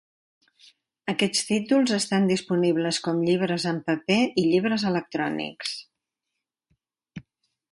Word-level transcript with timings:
Aquests 1.11 1.43
títols 1.49 1.93
estan 1.97 2.25
disponibles 2.31 2.99
com 3.07 3.21
llibres 3.27 3.67
en 3.73 3.83
paper 3.91 4.19
i 4.23 4.47
llibres 4.47 4.87
electrònics. 4.93 5.77